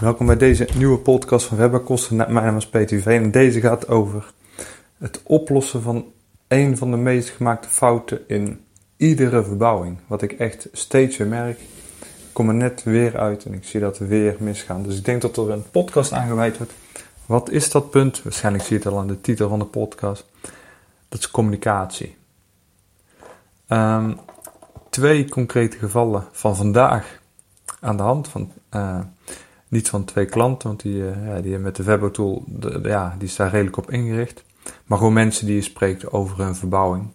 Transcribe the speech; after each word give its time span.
Welkom 0.00 0.26
bij 0.26 0.36
deze 0.36 0.68
nieuwe 0.76 0.98
podcast 0.98 1.46
van 1.46 1.56
Webberkosten. 1.56 2.16
Mijn 2.16 2.32
naam 2.32 2.56
is 2.56 2.68
Peter 2.68 3.00
V 3.02 3.06
en 3.06 3.30
deze 3.30 3.60
gaat 3.60 3.88
over 3.88 4.32
het 4.98 5.20
oplossen 5.24 5.82
van 5.82 6.12
een 6.48 6.76
van 6.76 6.90
de 6.90 6.96
meest 6.96 7.28
gemaakte 7.28 7.68
fouten 7.68 8.28
in 8.28 8.64
iedere 8.96 9.44
verbouwing. 9.44 9.98
Wat 10.06 10.22
ik 10.22 10.32
echt 10.32 10.68
steeds 10.72 11.16
weer 11.16 11.26
merk. 11.26 11.60
Ik 12.00 12.32
kom 12.32 12.48
er 12.48 12.54
net 12.54 12.82
weer 12.82 13.18
uit 13.18 13.44
en 13.44 13.52
ik 13.52 13.64
zie 13.64 13.80
dat 13.80 13.98
weer 13.98 14.36
misgaan. 14.38 14.82
Dus 14.82 14.96
ik 14.96 15.04
denk 15.04 15.22
dat 15.22 15.36
er 15.36 15.50
een 15.50 15.70
podcast 15.70 16.12
aangeweid 16.12 16.56
wordt. 16.58 16.72
Wat 17.26 17.50
is 17.50 17.70
dat 17.70 17.90
punt? 17.90 18.22
Waarschijnlijk 18.22 18.64
zie 18.64 18.78
je 18.78 18.82
het 18.82 18.92
al 18.92 18.98
aan 18.98 19.06
de 19.06 19.20
titel 19.20 19.48
van 19.48 19.58
de 19.58 19.64
podcast. 19.64 20.26
Dat 21.08 21.18
is 21.18 21.30
communicatie. 21.30 22.16
Ehm, 23.66 24.14
twee 24.90 25.28
concrete 25.28 25.78
gevallen 25.78 26.24
van 26.32 26.56
vandaag 26.56 27.20
aan 27.80 27.96
de 27.96 28.02
hand. 28.02 28.28
Van, 28.28 28.52
eh, 28.68 29.00
niet 29.70 29.88
van 29.88 30.04
twee 30.04 30.26
klanten, 30.26 30.68
want 30.68 30.82
die, 30.82 30.94
uh, 30.94 31.26
ja, 31.26 31.40
die 31.40 31.58
met 31.58 31.76
de 31.76 31.82
Webbo 31.82 32.10
tool, 32.10 32.44
de, 32.46 32.80
ja, 32.82 33.14
die 33.18 33.28
is 33.28 33.36
redelijk 33.36 33.76
op 33.76 33.90
ingericht. 33.90 34.44
Maar 34.84 34.98
gewoon 34.98 35.12
mensen 35.12 35.46
die 35.46 35.54
je 35.54 35.62
spreekt 35.62 36.12
over 36.12 36.38
hun 36.38 36.54
verbouwing. 36.54 37.12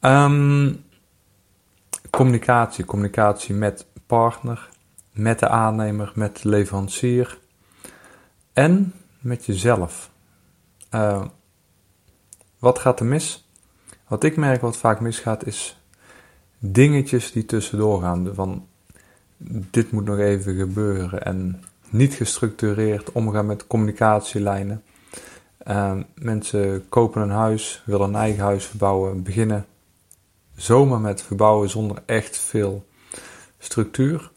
Ehm, 0.00 0.72
communicatie. 2.10 2.84
Communicatie 2.84 3.54
met 3.54 3.86
partner, 4.06 4.68
met 5.12 5.38
de 5.38 5.48
aannemer, 5.48 6.12
met 6.14 6.42
de 6.42 6.48
leverancier 6.48 7.38
en 8.52 8.92
met 9.18 9.44
jezelf. 9.44 10.10
Uh, 10.90 11.24
wat 12.58 12.78
gaat 12.78 13.00
er 13.00 13.06
mis? 13.06 13.48
Wat 14.08 14.24
ik 14.24 14.36
merk 14.36 14.60
wat 14.60 14.76
vaak 14.76 15.00
misgaat 15.00 15.46
is 15.46 15.80
dingetjes 16.58 17.32
die 17.32 17.44
tussendoor 17.44 18.00
gaan. 18.00 18.34
Van 18.34 18.66
dit 19.70 19.90
moet 19.90 20.04
nog 20.04 20.18
even 20.18 20.56
gebeuren 20.56 21.22
en 21.22 21.62
niet 21.90 22.14
gestructureerd 22.14 23.12
omgaan 23.12 23.46
met 23.46 23.66
communicatielijnen. 23.66 24.82
Uh, 25.68 25.98
mensen 26.14 26.88
kopen 26.88 27.22
een 27.22 27.30
huis, 27.30 27.82
willen 27.86 28.08
een 28.08 28.14
eigen 28.14 28.42
huis 28.42 28.64
verbouwen, 28.64 29.22
beginnen 29.22 29.66
zomaar 30.56 31.00
met 31.00 31.22
verbouwen 31.22 31.68
zonder 31.68 32.02
echt 32.06 32.36
veel 32.38 32.86
structuur. 33.58 34.30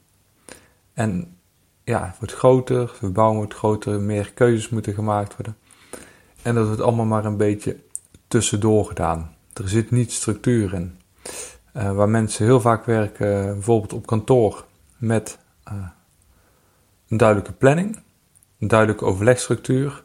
En 0.93 1.37
ja, 1.83 2.05
het 2.05 2.17
wordt 2.19 2.33
groter, 2.33 2.91
verbouwen 2.93 3.37
wordt 3.37 3.53
groter, 3.53 4.01
meer 4.01 4.31
keuzes 4.33 4.69
moeten 4.69 4.93
gemaakt 4.93 5.35
worden. 5.35 5.57
En 6.41 6.55
dat 6.55 6.65
wordt 6.65 6.81
allemaal 6.81 7.05
maar 7.05 7.25
een 7.25 7.37
beetje 7.37 7.77
tussendoor 8.27 8.85
gedaan. 8.85 9.35
Er 9.53 9.69
zit 9.69 9.91
niet 9.91 10.11
structuur 10.11 10.73
in. 10.73 10.97
Uh, 11.77 11.91
waar 11.95 12.09
mensen 12.09 12.45
heel 12.45 12.61
vaak 12.61 12.85
werken, 12.85 13.53
bijvoorbeeld 13.53 13.93
op 13.93 14.05
kantoor, 14.05 14.65
met 14.99 15.37
uh, 15.71 15.73
een 17.07 17.17
duidelijke 17.17 17.53
planning, 17.53 17.99
een 18.59 18.67
duidelijke 18.67 19.05
overlegstructuur, 19.05 20.03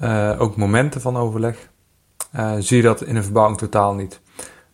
uh, 0.00 0.40
ook 0.40 0.56
momenten 0.56 1.00
van 1.00 1.16
overleg, 1.16 1.68
uh, 2.36 2.54
zie 2.58 2.76
je 2.76 2.82
dat 2.82 3.02
in 3.02 3.16
een 3.16 3.22
verbouwing 3.22 3.58
totaal 3.58 3.94
niet. 3.94 4.20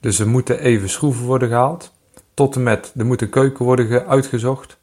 Dus 0.00 0.18
er 0.18 0.28
moeten 0.28 0.58
even 0.58 0.88
schroeven 0.88 1.24
worden 1.24 1.48
gehaald, 1.48 1.92
tot 2.34 2.54
en 2.56 2.62
met 2.62 2.92
er 2.96 3.06
moet 3.06 3.22
een 3.22 3.30
keuken 3.30 3.64
worden 3.64 4.06
uitgezocht, 4.06 4.78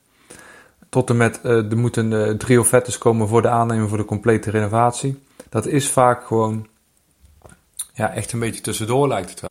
tot 0.89 1.09
en 1.09 1.17
met 1.17 1.39
er 1.43 1.77
moeten 1.77 2.37
drie 2.37 2.59
offertes 2.59 2.97
komen 2.97 3.27
voor 3.27 3.41
de 3.41 3.49
aannemer 3.49 3.87
voor 3.87 3.97
de 3.97 4.05
complete 4.05 4.49
renovatie. 4.49 5.23
Dat 5.49 5.65
is 5.65 5.89
vaak 5.89 6.25
gewoon 6.25 6.67
ja, 7.93 8.13
echt 8.13 8.31
een 8.31 8.39
beetje 8.39 8.61
tussendoor 8.61 9.07
lijkt 9.07 9.29
het 9.29 9.39
wel. 9.39 9.49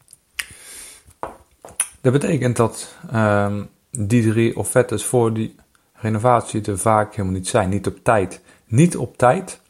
Dat 2.01 2.13
betekent 2.13 2.57
dat 2.57 2.95
uh, 3.13 3.57
die 3.91 4.31
drie 4.31 4.57
offertes 4.57 5.05
voor 5.05 5.33
die 5.33 5.55
renovatie 5.93 6.63
er 6.63 6.79
vaak 6.79 7.15
helemaal 7.15 7.37
niet 7.37 7.49
zijn. 7.49 7.69
Niet 7.69 7.87
op 7.87 7.99
tijd. 8.03 8.41
Niet 8.67 8.97
op 8.97 9.17
tijd, 9.17 9.61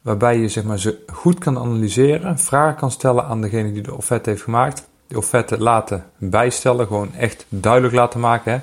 waarbij 0.00 0.38
je 0.38 0.48
zeg 0.48 0.64
maar, 0.64 0.78
ze 0.78 1.02
goed 1.06 1.38
kan 1.38 1.58
analyseren, 1.58 2.38
vragen 2.38 2.76
kan 2.76 2.90
stellen 2.90 3.24
aan 3.24 3.40
degene 3.40 3.72
die 3.72 3.82
de 3.82 3.94
offerte 3.94 4.30
heeft 4.30 4.42
gemaakt. 4.42 4.88
De 5.06 5.16
offerte 5.16 5.58
laten 5.58 6.04
bijstellen, 6.16 6.86
gewoon 6.86 7.14
echt 7.14 7.46
duidelijk 7.48 7.94
laten 7.94 8.20
maken. 8.20 8.52
Hè. 8.52 8.58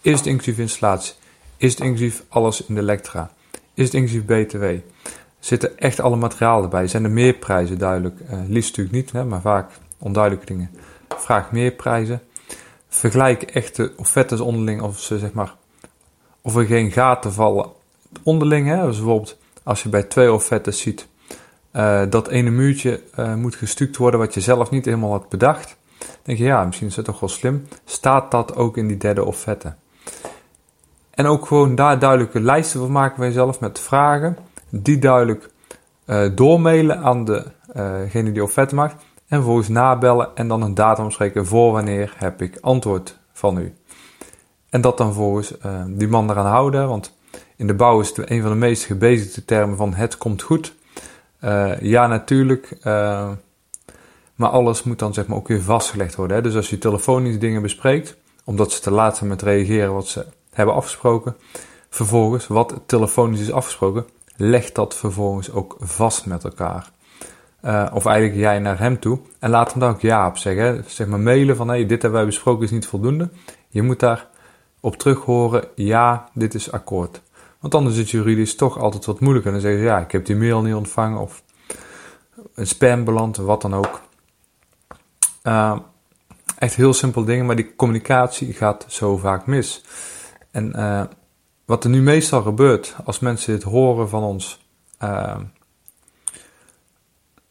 Is 0.00 0.18
het 0.18 0.26
inclusief 0.26 0.58
installatie? 0.58 1.14
Is 1.56 1.70
het 1.70 1.80
inclusief 1.80 2.24
alles 2.28 2.66
in 2.66 2.74
de 2.74 2.80
elektra? 2.80 3.30
Is 3.74 3.84
het 3.84 3.94
inclusief 3.94 4.24
BTW? 4.24 4.64
Zitten 5.38 5.78
echt 5.78 6.00
alle 6.00 6.16
materialen 6.16 6.62
erbij? 6.62 6.86
Zijn 6.86 7.04
er 7.04 7.10
meer 7.10 7.32
prijzen 7.32 7.78
duidelijk? 7.78 8.20
Uh, 8.20 8.38
liefst 8.48 8.76
natuurlijk 8.76 8.96
niet, 8.96 9.12
hè, 9.12 9.24
maar 9.24 9.40
vaak 9.40 9.70
onduidelijke 9.98 10.46
dingen. 10.46 10.70
Vraag 11.08 11.52
meer 11.52 11.70
prijzen. 11.70 12.22
Vergelijk 12.94 13.42
echt 13.42 13.76
de 13.76 13.92
offertes 13.96 14.40
onderling 14.40 14.82
of 14.82 15.00
ze 15.00 15.18
zeg 15.18 15.32
maar 15.32 15.54
of 16.40 16.56
er 16.56 16.64
geen 16.64 16.90
gaten 16.90 17.32
vallen 17.32 17.70
onderling. 18.22 18.68
Hè? 18.68 18.86
Dus 18.86 18.96
bijvoorbeeld 18.96 19.36
als 19.62 19.82
je 19.82 19.88
bij 19.88 20.02
twee 20.02 20.32
offertes 20.32 20.80
ziet 20.80 21.08
uh, 21.72 22.02
dat 22.10 22.28
ene 22.28 22.50
muurtje 22.50 23.02
uh, 23.18 23.34
moet 23.34 23.54
gestuukt 23.54 23.96
worden 23.96 24.20
wat 24.20 24.34
je 24.34 24.40
zelf 24.40 24.70
niet 24.70 24.84
helemaal 24.84 25.10
had 25.10 25.28
bedacht. 25.28 25.76
denk 26.22 26.38
je 26.38 26.44
ja, 26.44 26.64
misschien 26.64 26.86
is 26.86 26.94
dat 26.94 27.04
toch 27.04 27.20
wel 27.20 27.28
slim. 27.28 27.68
Staat 27.84 28.30
dat 28.30 28.56
ook 28.56 28.76
in 28.76 28.86
die 28.86 28.96
derde 28.96 29.24
offerte? 29.24 29.74
En 31.10 31.26
ook 31.26 31.46
gewoon 31.46 31.74
daar 31.74 31.98
duidelijke 31.98 32.40
lijsten 32.40 32.80
van 32.80 32.92
maken 32.92 33.18
bij 33.18 33.28
jezelf 33.28 33.60
met 33.60 33.78
vragen. 33.78 34.36
Die 34.68 34.98
duidelijk 34.98 35.50
uh, 36.06 37.02
aan 37.02 37.24
degene 37.24 38.32
die 38.32 38.42
offerte 38.42 38.74
maakt. 38.74 39.04
En 39.34 39.40
vervolgens 39.40 39.68
nabellen 39.68 40.28
en 40.34 40.48
dan 40.48 40.62
een 40.62 40.74
datum 40.74 41.10
spreken 41.10 41.46
voor 41.46 41.72
wanneer 41.72 42.14
heb 42.16 42.42
ik 42.42 42.58
antwoord 42.60 43.18
van 43.32 43.58
u. 43.58 43.74
En 44.68 44.80
dat 44.80 44.98
dan 44.98 45.14
volgens 45.14 45.52
uh, 45.66 45.82
die 45.86 46.08
man 46.08 46.30
eraan 46.30 46.46
houden, 46.46 46.88
want 46.88 47.14
in 47.56 47.66
de 47.66 47.74
bouw 47.74 48.00
is 48.00 48.08
het 48.08 48.30
een 48.30 48.42
van 48.42 48.50
de 48.50 48.56
meest 48.56 48.84
gebezigde 48.84 49.44
termen 49.44 49.76
van 49.76 49.94
het 49.94 50.18
komt 50.18 50.42
goed. 50.42 50.74
Uh, 51.40 51.80
ja, 51.80 52.06
natuurlijk, 52.06 52.76
uh, 52.84 53.30
maar 54.34 54.48
alles 54.48 54.82
moet 54.82 54.98
dan 54.98 55.14
zeg 55.14 55.26
maar 55.26 55.36
ook 55.36 55.48
weer 55.48 55.62
vastgelegd 55.62 56.14
worden. 56.14 56.36
Hè? 56.36 56.42
Dus 56.42 56.56
als 56.56 56.70
je 56.70 56.78
telefonisch 56.78 57.38
dingen 57.38 57.62
bespreekt, 57.62 58.16
omdat 58.44 58.72
ze 58.72 58.80
te 58.80 58.90
laat 58.90 59.16
zijn 59.16 59.28
met 59.28 59.42
reageren 59.42 59.94
wat 59.94 60.06
ze 60.06 60.26
hebben 60.50 60.74
afgesproken, 60.74 61.36
vervolgens 61.88 62.46
wat 62.46 62.80
telefonisch 62.86 63.40
is 63.40 63.52
afgesproken, 63.52 64.06
leg 64.36 64.72
dat 64.72 64.94
vervolgens 64.94 65.50
ook 65.50 65.76
vast 65.80 66.26
met 66.26 66.44
elkaar. 66.44 66.92
Uh, 67.64 67.86
of 67.92 68.06
eigenlijk 68.06 68.38
jij 68.38 68.58
naar 68.58 68.78
hem 68.78 69.00
toe. 69.00 69.18
En 69.38 69.50
laat 69.50 69.70
hem 69.70 69.80
daar 69.80 69.90
ook 69.90 70.00
ja 70.00 70.26
op 70.26 70.36
zeggen. 70.36 70.84
Zeg 70.86 71.06
maar 71.06 71.20
mailen 71.20 71.56
van 71.56 71.68
hey, 71.68 71.86
dit 71.86 72.02
hebben 72.02 72.20
wij 72.20 72.24
besproken 72.24 72.64
is 72.64 72.70
niet 72.70 72.86
voldoende. 72.86 73.28
Je 73.68 73.82
moet 73.82 74.00
daar 74.00 74.28
op 74.80 74.96
terug 74.96 75.18
horen, 75.18 75.64
ja, 75.74 76.28
dit 76.32 76.54
is 76.54 76.72
akkoord. 76.72 77.22
Want 77.60 77.74
anders 77.74 77.94
is 77.94 78.00
het 78.00 78.10
juridisch 78.10 78.56
toch 78.56 78.78
altijd 78.78 79.04
wat 79.04 79.20
moeilijker. 79.20 79.52
Dan 79.52 79.60
zeggen 79.60 79.80
ze, 79.80 79.86
ja, 79.86 79.98
ik 79.98 80.12
heb 80.12 80.26
die 80.26 80.36
mail 80.36 80.62
niet 80.62 80.74
ontvangen 80.74 81.20
of 81.20 81.42
een 82.54 82.66
spam 82.66 83.04
beland, 83.04 83.36
wat 83.36 83.62
dan 83.62 83.74
ook. 83.74 84.00
Uh, 85.42 85.78
echt 86.58 86.74
heel 86.74 86.92
simpel 86.92 87.24
dingen, 87.24 87.46
maar 87.46 87.56
die 87.56 87.74
communicatie 87.76 88.52
gaat 88.52 88.84
zo 88.88 89.16
vaak 89.16 89.46
mis. 89.46 89.84
En 90.50 90.72
uh, 90.76 91.02
wat 91.64 91.84
er 91.84 91.90
nu 91.90 92.02
meestal 92.02 92.42
gebeurt, 92.42 92.96
als 93.04 93.18
mensen 93.18 93.52
dit 93.52 93.62
horen 93.62 94.08
van 94.08 94.22
ons, 94.22 94.66
uh, 95.02 95.36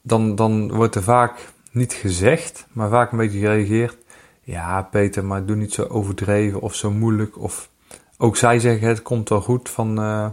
dan, 0.04 0.36
dan 0.36 0.72
wordt 0.72 0.96
er 0.96 1.04
vaak 1.04 1.54
niet 1.72 1.94
gezegd, 1.94 2.66
maar 2.72 2.90
vaak 2.90 3.12
een 3.12 3.18
beetje 3.18 3.40
gereageerd. 3.40 3.98
Ja, 4.42 4.82
Peter, 4.82 5.26
maar 5.26 5.46
doe 5.46 5.56
niet 5.56 5.74
zo 5.74 5.84
overdreven 5.84 6.62
of 6.62 6.76
zo 6.76 6.92
moeilijk. 6.92 7.40
Of 7.40 7.70
ook 8.18 8.38
zij 8.38 8.60
zeggen 8.60 8.88
het 8.88 9.02
komt 9.02 9.30
wel 9.30 9.42
goed 9.42 9.70
van 9.70 10.00
uh, 10.00 10.28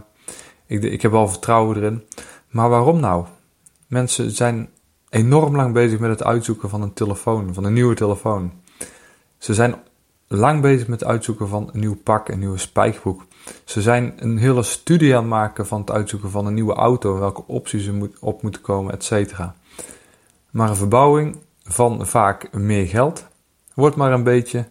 ik, 0.65 0.83
ik 0.83 1.01
heb 1.01 1.11
wel 1.11 1.27
vertrouwen 1.27 1.77
erin. 1.77 2.03
Maar 2.49 2.69
waarom 2.69 2.99
nou? 2.99 3.25
Mensen 3.87 4.31
zijn 4.31 4.69
enorm 5.09 5.55
lang 5.55 5.73
bezig 5.73 5.99
met 5.99 6.09
het 6.09 6.23
uitzoeken 6.23 6.69
van 6.69 6.81
een 6.81 6.93
telefoon, 6.93 7.53
van 7.53 7.63
een 7.63 7.73
nieuwe 7.73 7.95
telefoon. 7.95 8.51
Ze 9.37 9.53
zijn 9.53 9.75
lang 10.27 10.61
bezig 10.61 10.87
met 10.87 10.99
het 10.99 11.09
uitzoeken 11.09 11.47
van 11.47 11.69
een 11.73 11.79
nieuw 11.79 11.95
pak, 12.03 12.29
een 12.29 12.39
nieuwe 12.39 12.57
spijkerbroek. 12.57 13.25
Ze 13.65 13.81
zijn 13.81 14.13
een 14.15 14.37
hele 14.37 14.63
studie 14.63 15.15
aan 15.15 15.21
het 15.21 15.29
maken 15.29 15.67
van 15.67 15.79
het 15.79 15.91
uitzoeken 15.91 16.29
van 16.29 16.45
een 16.45 16.53
nieuwe 16.53 16.73
auto, 16.73 17.19
welke 17.19 17.47
opties 17.47 17.85
er 17.85 17.93
moet, 17.93 18.19
op 18.19 18.41
moeten 18.41 18.61
komen, 18.61 18.93
et 18.93 19.03
cetera. 19.03 19.55
Maar 20.51 20.69
een 20.69 20.75
verbouwing 20.75 21.37
van 21.63 22.07
vaak 22.07 22.53
meer 22.53 22.87
geld 22.87 23.25
wordt 23.73 23.95
maar 23.95 24.11
een 24.11 24.23
beetje 24.23 24.67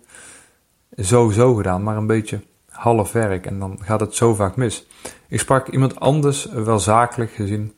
zo-zo 0.97 1.55
gedaan, 1.55 1.83
maar 1.83 1.97
een 1.97 2.07
beetje 2.07 2.41
half 2.69 3.13
werk. 3.13 3.47
En 3.47 3.59
dan 3.59 3.79
gaat 3.83 4.01
het 4.01 4.15
zo 4.15 4.35
vaak 4.35 4.57
mis. 4.57 4.87
Ik 5.29 5.41
sprak 5.41 5.69
iemand 5.69 6.01
anders, 6.01 6.45
wel 6.45 6.79
zakelijk 6.79 7.31
gezien, 7.31 7.75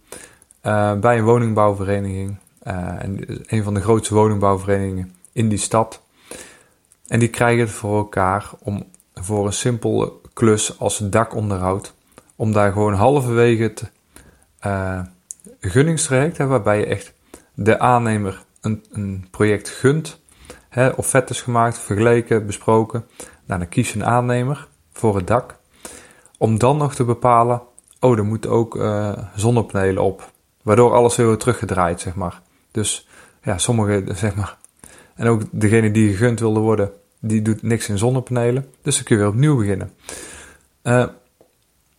uh, 0.62 0.94
bij 0.94 1.19
een 1.19 1.25
woningbouwvereniging. 1.25 2.37
Uh, 2.66 3.02
en 3.02 3.43
een 3.46 3.62
van 3.62 3.75
de 3.75 3.81
grootste 3.81 4.14
woningbouwverenigingen 4.14 5.14
in 5.32 5.48
die 5.48 5.58
stad. 5.58 6.02
En 7.06 7.19
die 7.19 7.28
krijgen 7.28 7.60
het 7.60 7.70
voor 7.70 7.96
elkaar 7.96 8.50
om 8.58 8.84
voor 9.14 9.46
een 9.46 9.52
simpele 9.52 10.12
klus 10.32 10.78
als 10.78 10.98
dakonderhoud, 10.98 11.94
om 12.37 12.52
daar 12.52 12.72
gewoon 12.72 12.94
halverwege 12.94 13.62
het 13.62 13.90
uh, 14.66 15.00
gunningstraject, 15.60 16.37
waarbij 16.37 16.78
je 16.78 16.87
echt 16.87 17.12
de 17.62 17.78
aannemer 17.78 18.44
een, 18.60 18.84
een 18.90 19.26
project 19.30 19.68
gunt, 19.68 20.20
hè, 20.68 20.88
offertes 20.88 21.40
gemaakt, 21.40 21.78
vergeleken, 21.78 22.46
besproken. 22.46 23.04
Nou, 23.44 23.60
dan 23.60 23.84
je 23.84 23.94
een 23.94 24.04
aannemer 24.04 24.68
voor 24.92 25.16
het 25.16 25.26
dak, 25.26 25.58
om 26.38 26.58
dan 26.58 26.76
nog 26.76 26.94
te 26.94 27.04
bepalen, 27.04 27.62
oh, 28.00 28.18
er 28.18 28.24
moeten 28.24 28.50
ook 28.50 28.76
uh, 28.76 29.12
zonnepanelen 29.34 30.02
op, 30.02 30.30
waardoor 30.62 30.92
alles 30.92 31.16
weer 31.16 31.36
teruggedraaid, 31.36 32.00
zeg 32.00 32.14
maar. 32.14 32.42
Dus 32.70 33.08
ja, 33.42 33.58
sommige, 33.58 34.04
zeg 34.14 34.34
maar, 34.34 34.56
en 35.14 35.26
ook 35.26 35.42
degene 35.50 35.90
die 35.90 36.10
gegund 36.10 36.40
wilde 36.40 36.60
worden, 36.60 36.90
die 37.20 37.42
doet 37.42 37.62
niks 37.62 37.88
in 37.88 37.98
zonnepanelen. 37.98 38.66
Dus 38.82 38.94
dan 38.94 39.04
kun 39.04 39.16
je 39.16 39.22
weer 39.22 39.32
opnieuw 39.32 39.56
beginnen. 39.56 39.92
Uh, 40.82 41.06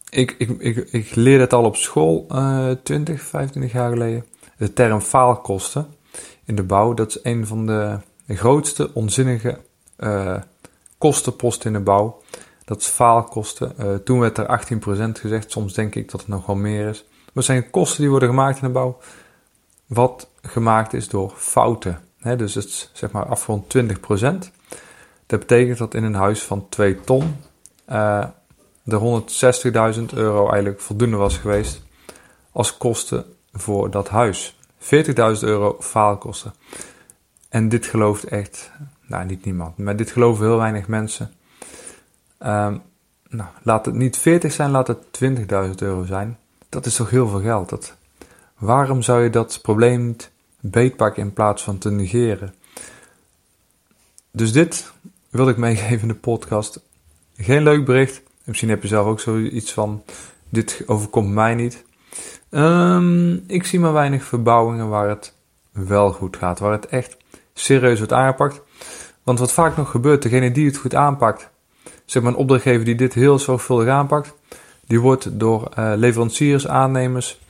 ik, 0.09 0.35
ik, 0.37 0.49
ik, 0.59 0.77
ik 0.91 1.15
leerde 1.15 1.43
het 1.43 1.53
al 1.53 1.63
op 1.63 1.75
school, 1.75 2.25
uh, 2.31 2.71
20, 2.83 3.21
25 3.21 3.71
jaar 3.71 3.91
geleden. 3.91 4.25
De 4.57 4.73
term 4.73 4.99
faalkosten 4.99 5.87
in 6.45 6.55
de 6.55 6.63
bouw, 6.63 6.93
dat 6.93 7.09
is 7.09 7.19
een 7.23 7.47
van 7.47 7.65
de 7.65 7.99
grootste 8.27 8.89
onzinnige 8.93 9.59
uh, 9.99 10.35
kostenposten 10.97 11.67
in 11.67 11.73
de 11.73 11.83
bouw. 11.83 12.21
Dat 12.65 12.81
is 12.81 12.87
faalkosten. 12.87 13.73
Uh, 13.79 13.95
toen 13.95 14.19
werd 14.19 14.37
er 14.37 14.61
18% 15.07 15.19
gezegd, 15.19 15.51
soms 15.51 15.73
denk 15.73 15.95
ik 15.95 16.11
dat 16.11 16.19
het 16.19 16.29
nog 16.29 16.45
wel 16.45 16.55
meer 16.55 16.87
is. 16.89 17.05
Het 17.33 17.45
zijn 17.45 17.69
kosten 17.69 18.01
die 18.01 18.09
worden 18.09 18.29
gemaakt 18.29 18.61
in 18.61 18.67
de 18.67 18.73
bouw, 18.73 18.97
wat 19.85 20.29
gemaakt 20.41 20.93
is 20.93 21.09
door 21.09 21.33
fouten. 21.35 21.99
Dus 22.37 22.55
het 22.55 22.65
is 22.65 22.89
zeg 22.93 23.11
maar 23.11 23.25
afgerond 23.25 23.75
20%. 23.77 23.81
Dat 25.25 25.39
betekent 25.39 25.77
dat 25.77 25.93
in 25.93 26.03
een 26.03 26.13
huis 26.13 26.43
van 26.43 26.69
2 26.69 27.01
ton 27.01 27.35
uh, 27.89 28.25
de 28.83 29.23
160.000 29.97 30.03
euro 30.13 30.49
eigenlijk 30.49 30.81
voldoende 30.81 31.17
was 31.17 31.37
geweest 31.37 31.81
als 32.51 32.77
kosten 32.77 33.25
voor 33.53 33.89
dat 33.91 34.09
huis. 34.09 34.57
40.000 34.79 34.85
euro 35.39 35.77
faalkosten. 35.79 36.53
En 37.49 37.69
dit 37.69 37.85
gelooft 37.85 38.23
echt, 38.23 38.71
nou 39.05 39.25
niet 39.25 39.45
niemand, 39.45 39.77
maar 39.77 39.95
dit 39.95 40.11
geloven 40.11 40.45
heel 40.45 40.57
weinig 40.57 40.87
mensen. 40.87 41.31
Um, 42.39 42.81
nou, 43.29 43.49
laat 43.61 43.85
het 43.85 43.95
niet 43.95 44.17
40 44.17 44.51
zijn, 44.51 44.71
laat 44.71 44.87
het 44.87 44.97
20.000 45.23 45.35
euro 45.75 46.05
zijn. 46.05 46.37
Dat 46.69 46.85
is 46.85 46.95
toch 46.95 47.09
heel 47.09 47.27
veel 47.27 47.41
geld. 47.41 47.69
Dat, 47.69 47.95
waarom 48.57 49.01
zou 49.01 49.23
je 49.23 49.29
dat 49.29 49.59
probleem 49.61 50.05
niet 50.05 50.31
beetpakken 50.59 51.23
in 51.23 51.33
plaats 51.33 51.63
van 51.63 51.77
te 51.77 51.91
negeren? 51.91 52.53
Dus 54.31 54.51
dit 54.51 54.91
wil 55.29 55.49
ik 55.49 55.57
meegeven 55.57 56.01
in 56.01 56.07
de 56.07 56.13
podcast. 56.13 56.79
Geen 57.37 57.63
leuk 57.63 57.85
bericht. 57.85 58.21
Misschien 58.43 58.69
heb 58.69 58.81
je 58.81 58.87
zelf 58.87 59.07
ook 59.07 59.19
zoiets 59.19 59.73
van: 59.73 60.03
dit 60.49 60.83
overkomt 60.85 61.33
mij 61.33 61.55
niet. 61.55 61.83
Um, 62.49 63.43
ik 63.47 63.65
zie 63.65 63.79
maar 63.79 63.93
weinig 63.93 64.23
verbouwingen 64.23 64.89
waar 64.89 65.09
het 65.09 65.33
wel 65.71 66.11
goed 66.11 66.37
gaat, 66.37 66.59
waar 66.59 66.71
het 66.71 66.85
echt 66.85 67.17
serieus 67.53 67.97
wordt 67.97 68.13
aangepakt. 68.13 68.61
Want 69.23 69.39
wat 69.39 69.51
vaak 69.51 69.77
nog 69.77 69.91
gebeurt, 69.91 70.21
degene 70.21 70.51
die 70.51 70.65
het 70.65 70.77
goed 70.77 70.95
aanpakt, 70.95 71.49
zeg 72.05 72.23
maar 72.23 72.31
een 72.31 72.37
opdrachtgever 72.37 72.85
die 72.85 72.95
dit 72.95 73.13
heel 73.13 73.39
zorgvuldig 73.39 73.87
aanpakt, 73.87 74.33
die 74.87 74.99
wordt 74.99 75.39
door 75.39 75.69
uh, 75.79 75.93
leveranciers, 75.95 76.67
aannemers, 76.67 77.41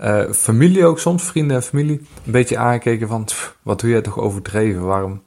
uh, 0.00 0.30
familie 0.32 0.84
ook 0.84 0.98
soms, 0.98 1.22
vrienden 1.22 1.56
en 1.56 1.62
familie, 1.62 2.00
een 2.24 2.32
beetje 2.32 2.58
aangekeken 2.58 3.08
van, 3.08 3.28
wat 3.62 3.80
doe 3.80 3.90
jij 3.90 4.00
toch 4.00 4.18
overdreven, 4.18 4.82
waarom 4.82 5.22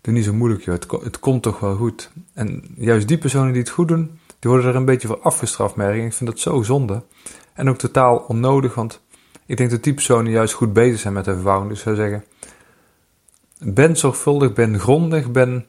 doe 0.00 0.14
niet 0.14 0.24
zo 0.24 0.32
moeilijk 0.32 0.64
joh, 0.64 0.74
het, 0.74 0.90
het, 1.02 1.18
komt 1.18 1.42
toch 1.42 1.60
wel 1.60 1.74
goed. 1.74 2.10
En 2.34 2.64
juist 2.76 3.08
die 3.08 3.18
personen 3.18 3.52
die 3.52 3.62
het 3.62 3.70
goed 3.70 3.88
doen, 3.88 4.18
die 4.38 4.50
worden 4.50 4.70
er 4.70 4.76
een 4.76 4.84
beetje 4.84 5.08
voor 5.08 5.20
afgestraft, 5.20 5.76
merk 5.76 5.96
ik. 5.96 6.04
Ik 6.04 6.12
vind 6.12 6.30
dat 6.30 6.38
zo 6.38 6.62
zonde. 6.62 7.02
En 7.60 7.68
ook 7.68 7.78
totaal 7.78 8.16
onnodig, 8.16 8.74
want 8.74 9.00
ik 9.46 9.56
denk 9.56 9.70
dat 9.70 9.82
die 9.82 9.94
personen 9.94 10.32
juist 10.32 10.54
goed 10.54 10.72
bezig 10.72 11.00
zijn 11.00 11.14
met 11.14 11.24
de 11.24 11.34
verbouwing. 11.34 11.70
Dus 11.70 11.80
zou 11.80 11.96
zeggen, 11.96 12.24
ben 13.58 13.96
zorgvuldig, 13.96 14.52
ben 14.52 14.78
grondig, 14.78 15.30
ben 15.30 15.66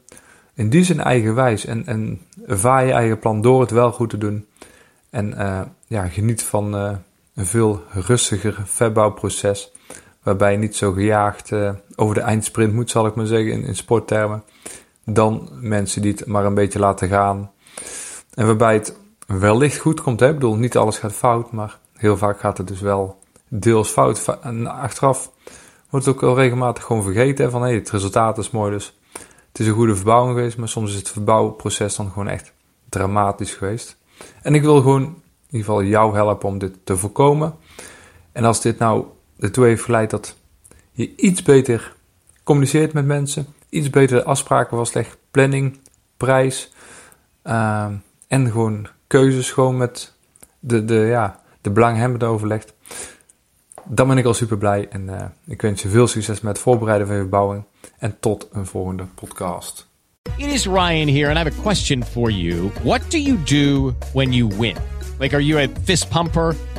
in 0.53 0.69
die 0.69 0.83
zin 0.83 0.99
eigenwijs. 0.99 1.65
En, 1.65 1.85
en 1.85 2.21
vaar 2.47 2.85
je 2.85 2.91
eigen 2.91 3.19
plan 3.19 3.41
door 3.41 3.61
het 3.61 3.71
wel 3.71 3.91
goed 3.91 4.09
te 4.09 4.17
doen. 4.17 4.45
En 5.09 5.33
uh, 5.37 5.61
ja, 5.87 6.07
geniet 6.07 6.43
van 6.43 6.75
uh, 6.75 6.91
een 7.35 7.45
veel 7.45 7.83
rustiger 7.89 8.61
verbouwproces. 8.65 9.71
Waarbij 10.23 10.51
je 10.51 10.57
niet 10.57 10.75
zo 10.75 10.91
gejaagd 10.91 11.51
uh, 11.51 11.71
over 11.95 12.15
de 12.15 12.21
eindsprint 12.21 12.73
moet, 12.73 12.89
zal 12.89 13.05
ik 13.05 13.15
maar 13.15 13.25
zeggen, 13.25 13.51
in, 13.51 13.63
in 13.63 13.75
sporttermen. 13.75 14.43
Dan 15.05 15.49
mensen 15.53 16.01
die 16.01 16.11
het 16.11 16.25
maar 16.25 16.45
een 16.45 16.53
beetje 16.53 16.79
laten 16.79 17.07
gaan. 17.07 17.51
En 18.33 18.45
waarbij 18.45 18.73
het 18.73 18.95
wellicht 19.25 19.77
goed 19.77 20.01
komt. 20.01 20.19
Hè? 20.19 20.27
Ik 20.27 20.33
bedoel, 20.33 20.55
niet 20.55 20.77
alles 20.77 20.97
gaat 20.97 21.13
fout, 21.13 21.51
maar 21.51 21.79
heel 22.01 22.17
vaak 22.17 22.39
gaat 22.39 22.57
het 22.57 22.67
dus 22.67 22.81
wel 22.81 23.19
deels 23.47 23.89
fout. 23.89 24.37
En 24.41 24.67
achteraf 24.67 25.31
wordt 25.89 26.05
het 26.05 26.15
ook 26.15 26.21
wel 26.21 26.35
regelmatig 26.35 26.83
gewoon 26.83 27.03
vergeten. 27.03 27.51
Van 27.51 27.61
hé, 27.61 27.67
hey, 27.67 27.77
het 27.77 27.89
resultaat 27.89 28.37
is 28.37 28.49
mooi, 28.49 28.71
dus 28.71 28.99
het 29.51 29.59
is 29.59 29.67
een 29.67 29.73
goede 29.73 29.95
verbouwing 29.95 30.35
geweest. 30.35 30.57
Maar 30.57 30.69
soms 30.69 30.89
is 30.89 30.95
het 30.95 31.09
verbouwproces 31.09 31.95
dan 31.95 32.11
gewoon 32.11 32.27
echt 32.27 32.53
dramatisch 32.89 33.53
geweest. 33.53 33.97
En 34.41 34.55
ik 34.55 34.61
wil 34.61 34.81
gewoon 34.81 35.03
in 35.03 35.13
ieder 35.49 35.65
geval 35.67 35.83
jou 35.83 36.15
helpen 36.15 36.49
om 36.49 36.57
dit 36.57 36.75
te 36.83 36.97
voorkomen. 36.97 37.55
En 38.31 38.43
als 38.43 38.61
dit 38.61 38.77
nou 38.77 39.05
ertoe 39.39 39.65
heeft 39.65 39.83
geleid 39.83 40.09
dat 40.09 40.35
je 40.91 41.15
iets 41.15 41.41
beter 41.41 41.95
communiceert 42.43 42.93
met 42.93 43.05
mensen, 43.05 43.45
iets 43.69 43.89
beter 43.89 44.23
afspraken 44.23 44.77
vastlegt, 44.77 45.17
planning, 45.31 45.79
prijs. 46.17 46.71
Uh, 47.43 47.87
en 48.27 48.51
gewoon 48.51 48.87
keuzes 49.07 49.51
gewoon 49.51 49.77
met 49.77 50.13
de, 50.59 50.85
de, 50.85 50.95
ja, 50.95 51.40
de 51.61 51.69
belanghebbenden 51.69 52.27
overlegt. 52.27 52.73
Dan 53.85 54.07
ben 54.07 54.17
ik 54.17 54.25
al 54.25 54.33
super 54.33 54.57
blij 54.57 54.87
en 54.89 55.01
uh, 55.01 55.21
ik 55.45 55.61
wens 55.61 55.81
je 55.81 55.89
veel 55.89 56.07
succes 56.07 56.41
met 56.41 56.53
het 56.53 56.61
voorbereiden 56.61 57.07
van 57.07 57.15
je 57.15 57.21
verbouwing. 57.21 57.63
En 57.97 58.17
tot 58.19 58.47
een 58.51 58.65
volgende 58.65 59.05
podcast. 59.15 59.89
It 60.37 60.51
is 60.51 60.65
Ryan 60.65 61.07
here 61.07 61.29
and 61.29 61.37
I 61.37 61.43
have 61.43 61.59
a 61.59 61.61
question 61.61 62.03
for 62.03 62.29
you. 62.29 62.71
What 62.83 63.01
do 63.11 63.17
you 63.17 63.37
do 63.43 63.93
when 64.13 64.33
you 64.33 64.57
win? 64.57 64.75
Like, 65.19 65.35
are 65.35 65.43
you 65.43 65.63
a 65.63 65.67
fist 65.83 66.09
pumper? 66.09 66.55